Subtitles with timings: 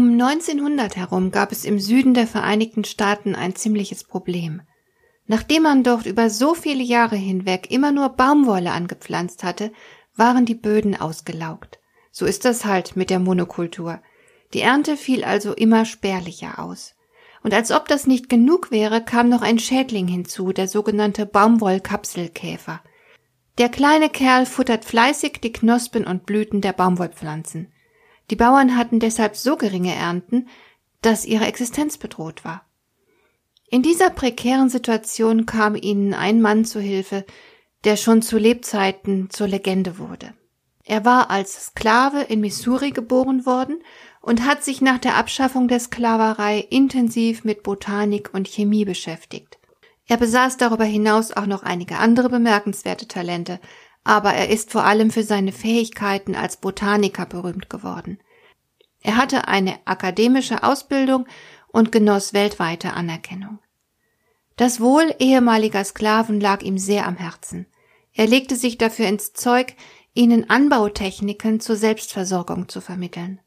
[0.00, 4.62] Um 1900 herum gab es im Süden der Vereinigten Staaten ein ziemliches Problem.
[5.26, 9.72] Nachdem man dort über so viele Jahre hinweg immer nur Baumwolle angepflanzt hatte,
[10.16, 11.80] waren die Böden ausgelaugt.
[12.12, 14.00] So ist das halt mit der Monokultur.
[14.54, 16.94] Die Ernte fiel also immer spärlicher aus.
[17.42, 22.80] Und als ob das nicht genug wäre, kam noch ein Schädling hinzu, der sogenannte Baumwollkapselkäfer.
[23.58, 27.70] Der kleine Kerl futtert fleißig die Knospen und Blüten der Baumwollpflanzen.
[28.30, 30.48] Die Bauern hatten deshalb so geringe Ernten,
[31.02, 32.64] dass ihre Existenz bedroht war.
[33.68, 37.24] In dieser prekären Situation kam ihnen ein Mann zu Hilfe,
[37.84, 40.34] der schon zu Lebzeiten zur Legende wurde.
[40.84, 43.82] Er war als Sklave in Missouri geboren worden
[44.20, 49.58] und hat sich nach der Abschaffung der Sklaverei intensiv mit Botanik und Chemie beschäftigt.
[50.06, 53.60] Er besaß darüber hinaus auch noch einige andere bemerkenswerte Talente,
[54.04, 58.18] aber er ist vor allem für seine Fähigkeiten als Botaniker berühmt geworden.
[59.02, 61.26] Er hatte eine akademische Ausbildung
[61.68, 63.58] und genoss weltweite Anerkennung.
[64.56, 67.66] Das Wohl ehemaliger Sklaven lag ihm sehr am Herzen.
[68.12, 69.74] Er legte sich dafür ins Zeug,
[70.12, 73.40] ihnen Anbautechniken zur Selbstversorgung zu vermitteln.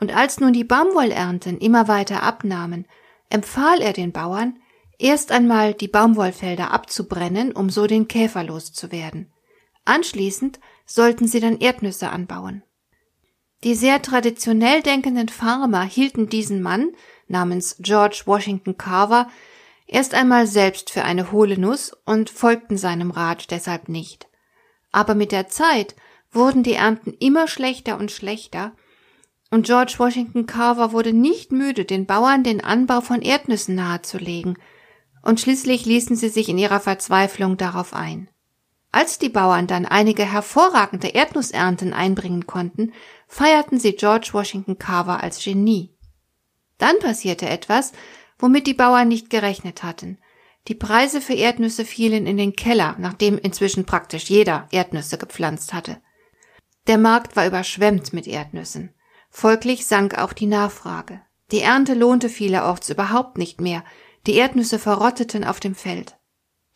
[0.00, 2.86] Und als nun die Baumwollernten immer weiter abnahmen,
[3.30, 4.58] empfahl er den Bauern,
[4.98, 9.32] erst einmal die Baumwollfelder abzubrennen, um so den Käfer loszuwerden.
[9.88, 12.62] Anschließend sollten sie dann Erdnüsse anbauen.
[13.64, 16.90] Die sehr traditionell denkenden Farmer hielten diesen Mann
[17.26, 19.28] namens George Washington Carver
[19.86, 24.28] erst einmal selbst für eine hohle Nuss und folgten seinem Rat deshalb nicht.
[24.92, 25.96] Aber mit der Zeit
[26.30, 28.76] wurden die Ernten immer schlechter und schlechter,
[29.50, 34.58] und George Washington Carver wurde nicht müde, den Bauern den Anbau von Erdnüssen nahezulegen,
[35.22, 38.28] und schließlich ließen sie sich in ihrer Verzweiflung darauf ein.
[38.90, 42.92] Als die Bauern dann einige hervorragende Erdnussernten einbringen konnten,
[43.26, 45.94] feierten sie George Washington Carver als Genie.
[46.78, 47.92] Dann passierte etwas,
[48.38, 50.18] womit die Bauern nicht gerechnet hatten.
[50.68, 56.00] Die Preise für Erdnüsse fielen in den Keller, nachdem inzwischen praktisch jeder Erdnüsse gepflanzt hatte.
[56.86, 58.94] Der Markt war überschwemmt mit Erdnüssen.
[59.30, 61.20] Folglich sank auch die Nachfrage.
[61.50, 63.84] Die Ernte lohnte vielerorts überhaupt nicht mehr,
[64.26, 66.16] die Erdnüsse verrotteten auf dem Feld.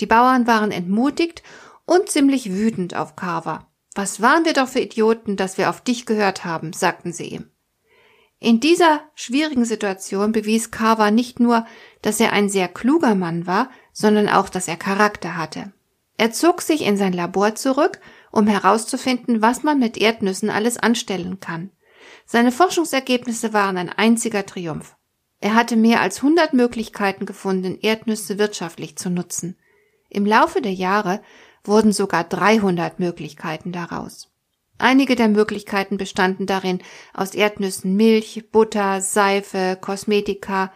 [0.00, 1.42] Die Bauern waren entmutigt
[1.90, 3.66] und ziemlich wütend auf Carver.
[3.96, 7.50] Was waren wir doch für Idioten, dass wir auf dich gehört haben, sagten sie ihm.
[8.38, 11.66] In dieser schwierigen Situation bewies Carver nicht nur,
[12.00, 15.72] dass er ein sehr kluger Mann war, sondern auch, dass er Charakter hatte.
[16.16, 17.98] Er zog sich in sein Labor zurück,
[18.30, 21.70] um herauszufinden, was man mit Erdnüssen alles anstellen kann.
[22.24, 24.94] Seine Forschungsergebnisse waren ein einziger Triumph.
[25.40, 29.58] Er hatte mehr als 100 Möglichkeiten gefunden, Erdnüsse wirtschaftlich zu nutzen.
[30.08, 31.20] Im Laufe der Jahre
[31.64, 34.28] wurden sogar 300 Möglichkeiten daraus.
[34.78, 36.80] Einige der Möglichkeiten bestanden darin,
[37.12, 40.72] aus Erdnüssen Milch, Butter, Seife, Kosmetika,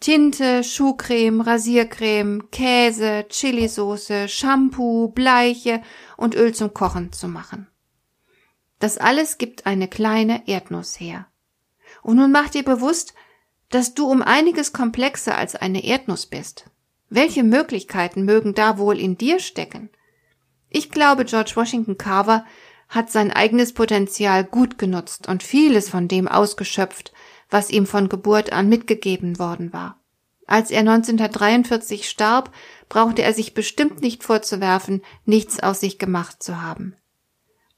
[0.00, 5.82] Tinte, Schuhcreme, Rasiercreme, Käse, Chilisauce, Shampoo, Bleiche
[6.16, 7.68] und Öl zum Kochen zu machen.
[8.78, 11.26] Das alles gibt eine kleine Erdnuss her.
[12.02, 13.14] Und nun mach dir bewusst,
[13.70, 16.66] dass du um einiges komplexer als eine Erdnuss bist.
[17.10, 19.90] Welche Möglichkeiten mögen da wohl in dir stecken?
[20.70, 22.44] Ich glaube, George Washington Carver
[22.88, 27.12] hat sein eigenes Potenzial gut genutzt und vieles von dem ausgeschöpft,
[27.50, 30.00] was ihm von Geburt an mitgegeben worden war.
[30.46, 32.50] Als er 1943 starb,
[32.88, 36.96] brauchte er sich bestimmt nicht vorzuwerfen, nichts aus sich gemacht zu haben.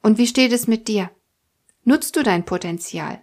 [0.03, 1.11] Und wie steht es mit dir?
[1.84, 3.21] Nutzt du dein Potenzial?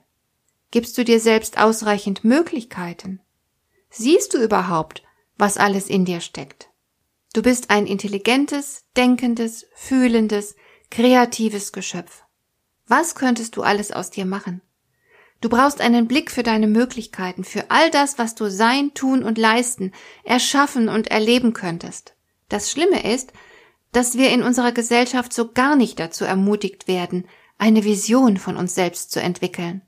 [0.72, 3.22] Gibst du dir selbst ausreichend Möglichkeiten?
[3.90, 5.04] Siehst du überhaupt,
[5.38, 6.67] was alles in dir steckt?
[7.38, 10.56] Du bist ein intelligentes, denkendes, fühlendes,
[10.90, 12.24] kreatives Geschöpf.
[12.88, 14.64] Was könntest du alles aus dir machen?
[15.40, 19.38] Du brauchst einen Blick für deine Möglichkeiten, für all das, was du sein, tun und
[19.38, 19.92] leisten,
[20.24, 22.16] erschaffen und erleben könntest.
[22.50, 23.34] Das Schlimme ist,
[23.92, 27.28] dass wir in unserer Gesellschaft so gar nicht dazu ermutigt werden,
[27.60, 29.84] eine Vision von uns selbst zu entwickeln.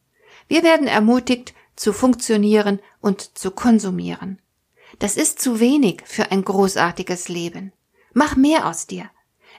[0.47, 4.39] Wir werden ermutigt, zu funktionieren und zu konsumieren.
[4.97, 7.71] Das ist zu wenig für ein großartiges Leben.
[8.13, 9.09] Mach mehr aus dir.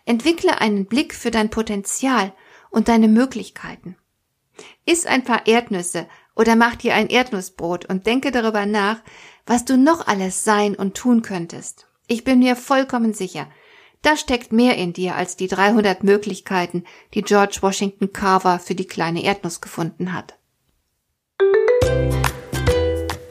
[0.04, 2.32] Entwickle einen Blick für dein Potenzial
[2.70, 3.96] und deine Möglichkeiten.
[4.84, 6.06] Iss ein paar Erdnüsse
[6.36, 9.02] Oder mach dir ein Erdnussbrot und denke darüber nach,
[9.46, 11.86] was du noch alles sein und tun könntest.
[12.06, 13.46] Ich bin mir vollkommen sicher,
[14.02, 18.86] da steckt mehr in dir als die 300 Möglichkeiten, die George Washington Carver für die
[18.86, 20.38] kleine Erdnuss gefunden hat.